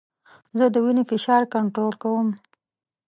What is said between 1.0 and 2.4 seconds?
فشار کنټرول کوم.